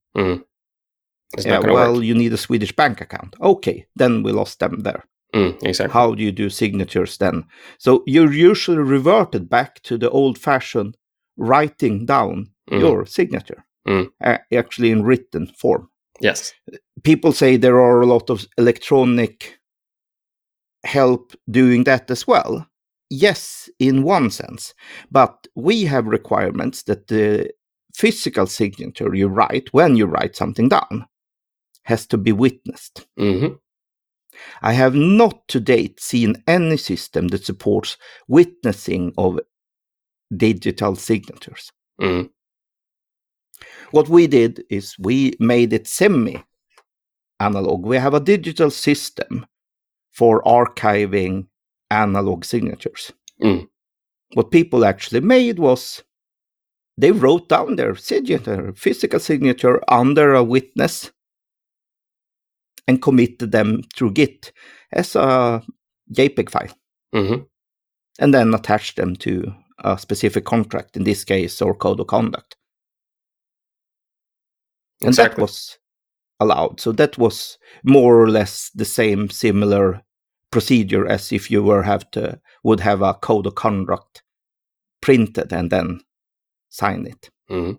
It's 1.34 1.44
yeah, 1.46 1.58
well, 1.60 1.94
work. 1.94 2.04
you 2.04 2.14
need 2.14 2.32
a 2.32 2.36
Swedish 2.36 2.72
bank 2.74 3.00
account. 3.00 3.34
Okay, 3.40 3.86
then 3.96 4.22
we 4.22 4.32
lost 4.32 4.58
them 4.60 4.80
there. 4.82 5.04
Mm, 5.34 5.62
exactly. 5.64 5.92
How 5.92 6.14
do 6.14 6.22
you 6.22 6.32
do 6.32 6.48
signatures 6.48 7.18
then? 7.18 7.44
So 7.78 8.02
you're 8.06 8.32
usually 8.32 8.78
reverted 8.78 9.48
back 9.48 9.82
to 9.82 9.98
the 9.98 10.08
old-fashioned 10.10 10.96
writing 11.36 12.06
down 12.06 12.46
Mm. 12.70 12.80
your 12.80 13.06
signature, 13.06 13.64
Mm. 13.86 14.08
uh, 14.24 14.38
actually 14.52 14.90
in 14.90 15.02
written 15.04 15.46
form. 15.46 15.88
Yes. 16.20 16.52
People 17.02 17.32
say 17.32 17.56
there 17.56 17.80
are 17.80 18.00
a 18.00 18.06
lot 18.06 18.30
of 18.30 18.46
electronic 18.58 19.58
help 20.84 21.32
doing 21.50 21.84
that 21.84 22.10
as 22.10 22.26
well. 22.26 22.66
Yes, 23.10 23.68
in 23.78 24.02
one 24.02 24.30
sense, 24.30 24.74
but 25.10 25.46
we 25.54 25.84
have 25.84 26.06
requirements 26.06 26.82
that 26.84 27.06
the 27.08 27.50
physical 27.94 28.46
signature 28.46 29.14
you 29.14 29.28
write 29.28 29.68
when 29.72 29.96
you 29.96 30.06
write 30.06 30.36
something 30.36 30.68
down 30.68 31.06
has 31.86 32.06
to 32.06 32.18
be 32.18 32.32
witnessed. 32.32 33.06
hmm 33.16 33.54
I 34.60 34.72
have 34.74 34.94
not 34.94 35.48
to 35.48 35.60
date 35.60 35.98
seen 35.98 36.42
any 36.46 36.76
system 36.76 37.28
that 37.28 37.46
supports 37.46 37.96
witnessing 38.28 39.14
of 39.16 39.40
digital 40.36 40.94
signatures. 40.94 41.72
Mm. 42.00 42.28
What 43.92 44.08
we 44.08 44.26
did 44.26 44.64
is 44.68 44.98
we 44.98 45.32
made 45.40 45.72
it 45.72 45.86
semi 45.86 46.44
analog. 47.40 47.86
We 47.86 47.96
have 47.96 48.14
a 48.14 48.20
digital 48.20 48.70
system 48.70 49.46
for 50.12 50.42
archiving 50.42 51.46
analog 51.90 52.44
signatures. 52.44 53.12
Mm. 53.42 53.68
What 54.34 54.50
people 54.50 54.84
actually 54.84 55.20
made 55.20 55.58
was 55.58 56.02
they 56.98 57.12
wrote 57.12 57.48
down 57.48 57.76
their 57.76 57.94
signature, 57.94 58.72
physical 58.74 59.20
signature 59.20 59.80
under 59.88 60.34
a 60.34 60.44
witness 60.44 61.12
and 62.88 63.02
committed 63.02 63.52
them 63.52 63.82
through 63.96 64.12
Git 64.12 64.52
as 64.92 65.16
a 65.16 65.62
JPEG 66.12 66.50
file. 66.50 66.74
hmm 67.12 67.42
and 68.18 68.32
then 68.32 68.54
attach 68.54 68.94
them 68.94 69.14
to 69.14 69.52
a 69.84 69.98
specific 69.98 70.46
contract, 70.46 70.96
in 70.96 71.04
this 71.04 71.22
case, 71.22 71.60
or 71.60 71.74
code 71.74 72.00
of 72.00 72.06
conduct. 72.06 72.56
And 75.02 75.12
that 75.14 75.36
was 75.38 75.78
allowed. 76.40 76.80
So 76.80 76.92
that 76.92 77.18
was 77.18 77.58
more 77.84 78.16
or 78.22 78.30
less 78.30 78.70
the 78.74 78.86
same 78.86 79.28
similar 79.28 80.00
procedure 80.50 81.06
as 81.06 81.30
if 81.30 81.50
you 81.50 81.62
were 81.62 81.82
have 81.82 82.10
to 82.12 82.40
would 82.64 82.80
have 82.80 83.02
a 83.02 83.12
code 83.12 83.46
of 83.46 83.54
conduct 83.54 84.22
printed 85.02 85.52
and 85.52 85.70
then 85.70 86.00
sign 86.70 87.06
it. 87.06 87.30
hmm 87.48 87.72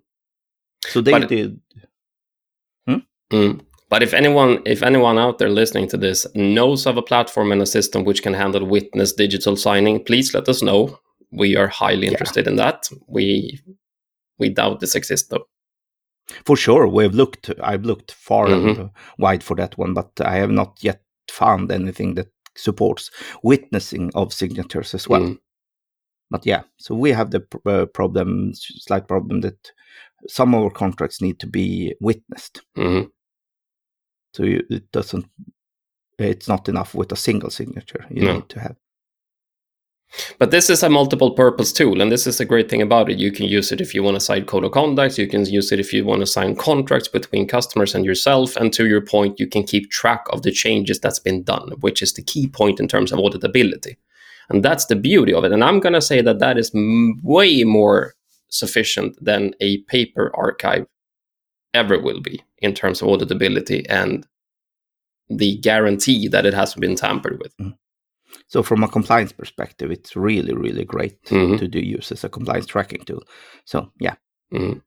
So 0.85 1.01
they 1.01 1.11
But- 1.13 1.29
did. 1.29 1.59
Mm. 3.33 3.65
But 3.89 4.03
if 4.03 4.13
anyone, 4.13 4.61
if 4.65 4.83
anyone 4.83 5.17
out 5.17 5.37
there 5.37 5.49
listening 5.49 5.87
to 5.89 5.97
this 5.97 6.27
knows 6.35 6.85
of 6.85 6.97
a 6.97 7.01
platform 7.01 7.51
and 7.51 7.61
a 7.61 7.65
system 7.65 8.03
which 8.03 8.21
can 8.21 8.33
handle 8.33 8.65
witness 8.65 9.13
digital 9.13 9.55
signing, 9.55 10.03
please 10.03 10.33
let 10.33 10.49
us 10.49 10.61
know. 10.61 10.99
We 11.31 11.55
are 11.55 11.67
highly 11.67 12.05
Yeah. 12.07 12.11
interested 12.11 12.47
in 12.47 12.55
that. 12.57 12.89
We 13.07 13.59
we 14.39 14.49
doubt 14.49 14.79
this 14.81 14.95
exists 14.95 15.29
though. 15.29 15.47
For 16.45 16.57
sure, 16.57 16.87
we've 16.87 17.15
looked. 17.15 17.49
I've 17.63 17.85
looked 17.85 18.11
far 18.11 18.47
and 18.47 18.65
Mhm. 18.77 18.79
uh, 18.85 18.89
wide 19.17 19.43
for 19.43 19.55
that 19.55 19.77
one, 19.77 19.93
but 19.93 20.11
I 20.21 20.35
have 20.35 20.51
not 20.51 20.77
yet 20.83 21.01
found 21.31 21.71
anything 21.71 22.15
that 22.15 22.27
supports 22.55 23.11
witnessing 23.43 24.11
of 24.15 24.33
signatures 24.33 24.93
as 24.93 25.07
well. 25.09 25.21
Mm. 25.21 25.37
but 26.29 26.45
yeah 26.45 26.63
so 26.77 26.93
we 26.95 27.11
have 27.13 27.29
the 27.31 27.39
pr- 27.39 27.69
uh, 27.69 27.85
problem 27.85 28.51
slight 28.53 29.07
problem 29.07 29.39
that 29.41 29.71
some 30.27 30.53
of 30.55 30.61
our 30.63 30.69
contracts 30.71 31.21
need 31.21 31.39
to 31.39 31.47
be 31.47 31.93
witnessed 32.01 32.61
Mhm. 32.75 33.09
So 34.33 34.43
you, 34.43 34.65
it 34.69 34.91
doesn't 34.91 35.25
it's 36.19 36.47
not 36.47 36.67
enough 36.69 36.95
with 36.95 37.11
a 37.11 37.15
single 37.15 37.49
signature 37.49 38.05
you 38.09 38.23
No. 38.25 38.33
need 38.35 38.49
to 38.49 38.59
have 38.59 38.75
But 40.39 40.51
this 40.51 40.69
is 40.69 40.83
a 40.83 40.89
multiple 40.89 41.31
purpose 41.31 41.73
tool, 41.73 42.01
and 42.01 42.09
this 42.11 42.25
is 42.27 42.37
the 42.37 42.45
great 42.45 42.69
thing 42.69 42.81
about 42.81 43.09
it. 43.11 43.17
You 43.19 43.31
can 43.31 43.45
use 43.45 43.73
it 43.73 43.81
if 43.81 43.93
you 43.93 44.01
want 44.03 44.15
to 44.15 44.21
sign 44.21 44.45
code 44.45 44.63
of 44.63 44.71
conduct, 44.71 45.17
you 45.17 45.27
can 45.27 45.45
use 45.45 45.71
it 45.73 45.79
if 45.79 45.91
you 45.93 46.05
want 46.05 46.21
to 46.21 46.25
sign 46.25 46.55
contracts 46.55 47.09
between 47.09 47.45
customers 47.47 47.93
and 47.95 48.05
yourself. 48.05 48.55
And 48.55 48.71
to 48.73 48.85
your 48.87 49.01
point, 49.01 49.37
you 49.39 49.47
can 49.47 49.63
keep 49.63 49.91
track 49.91 50.23
of 50.31 50.41
the 50.43 50.51
changes 50.51 50.99
that's 50.99 51.19
been 51.19 51.43
done, 51.43 51.71
which 51.81 52.01
is 52.01 52.13
the 52.13 52.23
key 52.23 52.47
point 52.47 52.79
in 52.79 52.87
terms 52.87 53.11
of 53.11 53.19
auditability. 53.19 53.97
And 54.49 54.63
that's 54.63 54.85
the 54.85 54.95
beauty 54.95 55.33
of 55.33 55.43
it. 55.43 55.51
And 55.51 55.61
I'm 55.63 55.81
going 55.81 55.93
to 55.99 56.01
say 56.11 56.21
that 56.21 56.39
that 56.39 56.57
is 56.57 56.71
m- 56.73 57.19
way 57.21 57.63
more 57.65 58.13
sufficient 58.49 59.11
than 59.23 59.53
a 59.59 59.79
paper 59.93 60.31
archive 60.33 60.85
ever 61.77 61.97
will 61.99 62.21
be 62.21 62.41
in 62.59 62.73
terms 62.73 63.01
of 63.01 63.07
auditability 63.07 63.85
and 63.89 64.25
the 65.29 65.57
guarantee 65.57 66.27
that 66.27 66.45
it 66.45 66.53
hasn't 66.53 66.81
been 66.81 66.95
tampered 66.95 67.39
with. 67.41 67.53
so 68.47 68.61
from 68.63 68.83
a 68.83 68.87
compliance 68.97 69.31
perspective 69.41 69.89
it's 69.91 70.15
really 70.15 70.53
really 70.65 70.85
great 70.93 71.15
Mhm. 71.25 71.57
to 71.59 71.67
do 71.67 71.79
use 71.97 72.11
as 72.15 72.23
a 72.23 72.29
compliance 72.29 72.65
tracking 72.73 73.03
tool 73.05 73.23
so 73.65 73.91
yeah 74.07 74.15
Mhm. 74.53 74.81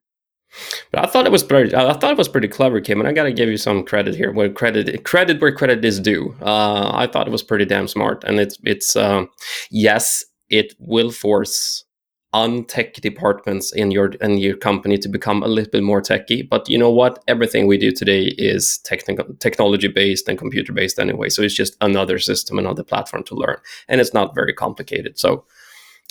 But 0.91 1.05
I 1.05 1.07
thought 1.11 1.27
it 1.27 1.33
was 1.33 1.45
pretty. 1.45 1.73
I 1.77 1.93
thought 1.93 2.11
it 2.17 2.19
was 2.19 2.29
pretty 2.35 2.49
clever, 2.49 2.81
Kim, 2.81 2.99
and 2.99 3.09
I 3.09 3.13
got 3.13 3.27
to 3.31 3.33
give 3.41 3.49
you 3.49 3.57
some 3.57 3.85
credit 3.91 4.17
here. 4.17 4.33
Where 4.33 4.51
credit 4.61 5.05
credit 5.05 5.41
where 5.41 5.55
credit 5.55 5.85
is 5.85 6.01
due. 6.01 6.35
Uh, 6.43 6.91
I 7.03 7.07
thought 7.07 7.29
it 7.29 7.37
was 7.39 7.45
pretty 7.51 7.67
damn 7.67 7.87
smart, 7.87 8.25
and 8.27 8.41
it's 8.41 8.57
it's 8.65 8.97
uh, 8.97 9.27
yes, 9.71 10.25
it 10.49 10.75
will 10.81 11.13
force 11.13 11.85
untech 12.35 13.01
departments 13.01 13.73
in 13.73 13.91
your 13.91 14.09
in 14.21 14.39
your 14.39 14.57
company 14.57 14.97
to 14.99 15.09
become 15.09 15.43
a 15.43 15.49
little 15.49 15.71
bit 15.71 15.83
more 15.83 16.01
techy. 16.01 16.43
But 16.43 16.69
you 16.69 16.79
know 16.79 16.91
what? 16.91 17.23
Everything 17.27 17.67
we 17.67 17.77
do 17.79 17.91
today 17.91 18.35
is 18.39 18.79
technical 18.79 19.35
technology 19.41 19.89
based 19.89 20.29
and 20.29 20.39
computer 20.39 20.73
based 20.73 20.99
anyway. 20.99 21.29
So 21.29 21.43
it's 21.43 21.55
just 21.55 21.77
another 21.81 22.19
system, 22.19 22.59
another 22.59 22.85
platform 22.85 23.25
to 23.25 23.35
learn, 23.35 23.57
and 23.89 24.01
it's 24.01 24.15
not 24.15 24.35
very 24.35 24.53
complicated. 24.53 25.19
So 25.19 25.45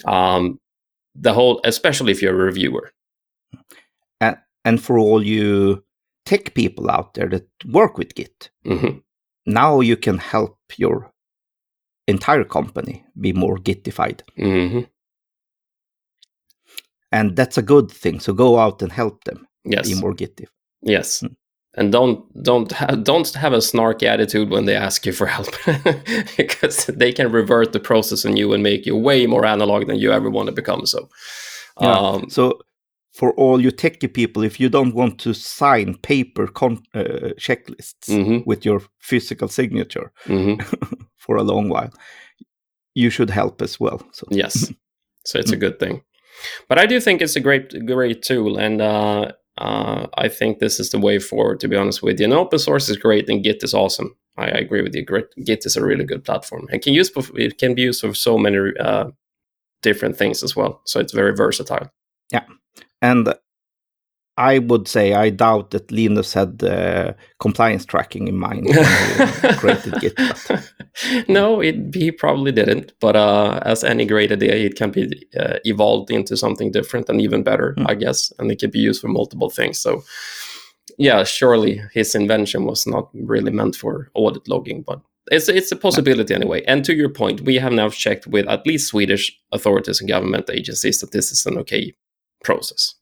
um, 0.06 0.60
the 1.16 1.34
whole, 1.34 1.62
especially 1.64 2.12
if 2.12 2.22
you're 2.22 2.34
a 2.34 2.46
reviewer. 2.46 2.92
And, 4.22 4.38
and 4.66 4.82
for 4.82 4.98
all 4.98 5.26
you 5.26 5.84
tech 6.26 6.54
people 6.54 6.92
out 6.92 7.14
there 7.14 7.30
that 7.30 7.48
work 7.66 7.98
with 7.98 8.16
Git, 8.16 8.50
hmm 8.66 9.00
now 9.46 9.80
you 9.80 9.98
can 9.98 10.20
help 10.20 10.58
your 10.78 11.12
entire 12.08 12.44
company 12.44 13.04
be 13.20 13.34
more 13.34 13.58
Gitified. 13.58 14.22
hmm 14.36 14.82
And 17.12 17.36
that's 17.36 17.58
a 17.58 17.62
good 17.64 17.92
thing. 17.92 18.20
So 18.20 18.34
go 18.34 18.58
out 18.60 18.82
and 18.82 18.92
help 18.92 19.24
them 19.24 19.48
Yes. 19.66 19.88
be 19.90 19.96
more. 20.00 20.16
Yes. 20.82 21.22
Mm. 21.22 21.36
And 21.78 21.92
don't 21.92 22.44
don't 22.44 22.72
ha- 22.72 22.96
don't 23.04 23.34
have 23.36 23.54
a 23.54 23.62
snarky 23.62 24.04
attitude 24.08 24.50
when 24.50 24.66
they 24.66 24.76
ask 24.76 25.06
you 25.06 25.14
for 25.14 25.28
help, 25.28 25.48
because 26.38 26.86
they 26.88 27.12
can 27.14 27.32
revert 27.32 27.72
the 27.74 27.80
process 27.80 28.26
on 28.26 28.38
you 28.38 28.54
and 28.54 28.64
make 28.64 28.86
you 28.88 28.96
way 28.98 29.28
more 29.28 29.46
analog 29.46 29.86
than 29.88 29.98
you 30.00 30.12
ever 30.12 30.30
want 30.32 30.48
to 30.48 30.56
become. 30.56 30.86
So, 30.86 31.10
Yeah. 31.82 31.92
um, 32.00 32.30
So 32.30 32.60
for 33.14 33.34
all 33.38 33.62
you 33.62 33.72
techie 33.72 34.08
people, 34.14 34.44
if 34.46 34.60
you 34.60 34.70
don't 34.70 34.96
want 34.96 35.20
to 35.20 35.34
sign 35.34 35.96
paper 36.02 36.48
con- 36.48 36.84
uh, 36.96 37.34
checklists 37.38 38.10
mhm, 38.10 38.44
with 38.46 38.66
your 38.66 38.82
physical 39.00 39.48
signature 39.48 40.12
mhm. 40.26 40.58
for 41.18 41.38
a 41.38 41.44
long 41.44 41.70
while, 41.70 41.92
you 42.96 43.10
should 43.12 43.30
help 43.30 43.62
as 43.62 43.80
well. 43.80 44.00
So 44.12 44.26
yes, 44.32 44.74
so 45.26 45.40
it's 45.40 45.52
a 45.52 45.56
Mm. 45.58 45.60
good 45.62 45.80
thing. 45.80 46.02
But 46.68 46.80
I 46.80 46.86
do 46.86 47.00
think 47.00 47.22
it's 47.22 47.36
a 47.36 47.40
great 47.40 47.86
great 47.86 48.22
tool, 48.22 48.58
and 48.58 48.82
uh, 48.82 49.32
uh, 49.58 50.08
I 50.18 50.28
think 50.28 50.60
this 50.60 50.80
is 50.80 50.90
the 50.90 51.00
way 51.00 51.20
forward. 51.20 51.60
To 51.60 51.68
be 51.68 51.76
honest 51.76 52.02
with 52.02 52.20
you, 52.20 52.26
and 52.26 52.34
open 52.34 52.60
source 52.60 52.90
is 52.90 52.98
great, 52.98 53.30
and 53.30 53.44
Git 53.44 53.64
is 53.64 53.74
awesome. 53.74 54.16
I, 54.38 54.46
I 54.46 54.60
agree 54.60 54.82
with 54.82 54.96
you. 54.96 55.06
Git 55.46 55.66
is 55.66 55.78
a 55.78 55.86
really 55.86 56.06
good 56.06 56.24
platform, 56.24 56.68
and 56.72 56.82
can 56.82 56.94
use 56.94 57.12
it 57.36 57.58
can 57.58 57.76
be 57.76 57.84
used 57.84 58.02
for 58.02 58.14
so 58.14 58.38
many 58.38 58.58
uh, 58.80 59.12
different 59.82 60.18
things 60.18 60.44
as 60.44 60.56
well. 60.56 60.82
So 60.86 61.00
it's 61.00 61.14
very 61.14 61.36
versatile. 61.36 61.92
Yeah, 62.32 62.46
and 63.02 63.34
I 64.40 64.60
would 64.60 64.88
say 64.88 65.14
I 65.14 65.32
doubt 65.32 65.72
that 65.72 65.92
Linus 65.92 66.34
had 66.34 66.64
uh, 66.64 67.12
compliance 67.40 67.86
tracking 67.86 68.30
in 68.30 68.38
mind 68.38 68.68
when 68.68 68.86
he 68.86 69.54
created 69.58 70.00
Git. 70.00 70.18
No, 71.28 71.62
it, 71.62 71.96
he 71.96 72.12
probably 72.12 72.52
didn't. 72.52 72.94
But 73.00 73.16
uh, 73.16 73.60
as 73.64 73.84
any 73.84 74.06
great 74.06 74.32
idea, 74.32 74.54
it 74.56 74.76
can 74.76 74.92
be 74.92 75.08
uh, 75.40 75.58
evolved 75.64 76.12
into 76.12 76.36
something 76.36 76.72
different 76.72 77.10
and 77.10 77.22
even 77.22 77.44
better, 77.44 77.74
Hmm. 77.78 77.88
I 77.88 77.96
guess. 77.96 78.34
And 78.40 78.52
it 78.52 78.60
can 78.60 78.72
be 78.72 78.80
used 78.80 79.02
for 79.02 79.08
multiple 79.08 79.50
things. 79.50 79.80
So, 79.80 80.04
yeah, 80.98 81.24
surely 81.24 81.82
his 81.94 82.16
invention 82.16 82.66
was 82.66 82.86
not 82.88 83.10
really 83.14 83.52
meant 83.52 83.76
for 83.76 84.10
audit 84.14 84.48
logging, 84.48 84.84
but 84.88 85.00
it's 85.32 85.48
it's 85.50 85.72
a 85.72 85.76
possibility 85.76 86.34
anyway. 86.34 86.64
And 86.68 86.84
to 86.86 86.94
your 86.94 87.10
point, 87.10 87.42
we 87.42 87.56
have 87.60 87.74
now 87.74 87.90
checked 87.90 88.28
with 88.28 88.48
at 88.48 88.66
least 88.66 88.90
Swedish 88.90 89.32
authorities 89.52 90.02
and 90.02 90.10
government 90.10 90.50
agencies 90.50 91.00
that 91.00 91.12
this 91.12 91.32
is 91.32 91.46
an 91.46 91.58
okay 91.58 91.94
process. 92.44 92.96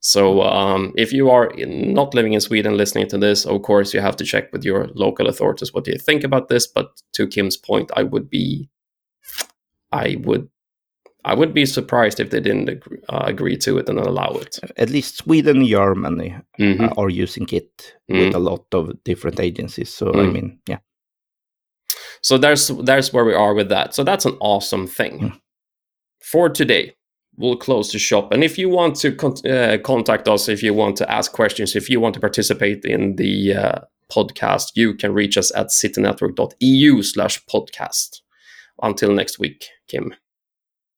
So 0.00 0.42
um, 0.42 0.92
if 0.96 1.12
you 1.12 1.30
are 1.30 1.52
not 1.56 2.14
living 2.14 2.32
in 2.32 2.40
Sweden 2.40 2.76
listening 2.76 3.06
to 3.08 3.18
this, 3.18 3.44
of 3.44 3.60
course 3.62 3.92
you 3.92 4.00
have 4.00 4.16
to 4.16 4.24
check 4.24 4.50
with 4.52 4.64
your 4.64 4.88
local 4.94 5.26
authorities 5.28 5.74
what 5.74 5.84
they 5.84 5.98
think 5.98 6.24
about 6.24 6.48
this. 6.48 6.66
But 6.66 6.90
to 7.12 7.26
Kim's 7.26 7.58
point, 7.58 7.90
I 7.94 8.02
would 8.04 8.30
be, 8.30 8.70
I 9.92 10.16
would, 10.24 10.48
I 11.24 11.34
would 11.34 11.52
be 11.52 11.66
surprised 11.66 12.18
if 12.18 12.30
they 12.30 12.40
didn't 12.40 12.70
agree, 12.70 12.98
uh, 13.10 13.24
agree 13.26 13.56
to 13.58 13.76
it 13.76 13.88
and 13.90 13.98
allow 13.98 14.30
it. 14.40 14.58
at 14.78 14.88
least 14.88 15.18
Sweden 15.18 15.58
and 15.58 15.66
Germany 15.68 16.34
Mhm. 16.58 16.80
uh, 16.90 16.94
are 17.00 17.10
using 17.10 17.44
Git 17.44 17.94
with 18.08 18.32
Mm. 18.32 18.34
a 18.34 18.38
lot 18.38 18.64
of 18.72 19.04
different 19.04 19.38
agencies. 19.38 19.90
So 19.92 20.08
I 20.14 20.24
Mm. 20.26 20.32
mean, 20.32 20.58
yeah, 20.66 20.78
So 22.22 22.38
there's 22.38 22.68
there's 22.68 23.12
where 23.12 23.24
we 23.24 23.34
are 23.34 23.54
with 23.54 23.68
that. 23.68 23.94
So 23.94 24.04
that's 24.04 24.24
an 24.26 24.36
awesome 24.40 24.86
thing. 24.86 25.18
Mm. 25.20 25.40
For 26.22 26.48
today, 26.48 26.94
we'll 27.40 27.56
close 27.56 27.90
the 27.90 27.98
shop. 27.98 28.32
And 28.32 28.44
if 28.44 28.58
you 28.58 28.68
want 28.68 28.96
to 28.96 29.12
con- 29.12 29.46
uh, 29.46 29.78
contact 29.82 30.28
us, 30.28 30.48
if 30.48 30.62
you 30.62 30.74
want 30.74 30.96
to 30.96 31.10
ask 31.10 31.32
questions, 31.32 31.74
if 31.74 31.88
you 31.88 32.00
want 32.00 32.14
to 32.14 32.20
participate 32.20 32.84
in 32.84 33.16
the 33.16 33.54
uh, 33.54 33.78
podcast, 34.12 34.72
you 34.74 34.94
can 34.94 35.12
reach 35.12 35.36
us 35.36 35.54
at 35.56 35.68
citynetwork.eu 35.68 37.02
slash 37.02 37.44
podcast. 37.46 38.20
Until 38.82 39.12
next 39.12 39.38
week, 39.38 39.68
Kim. 39.88 40.14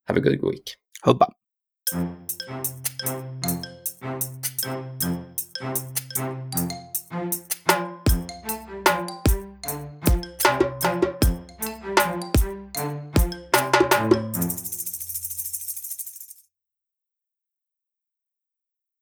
Have 0.06 0.16
a 0.16 0.20
good 0.20 0.42
week. 0.42 0.76
hubba. 1.02 1.28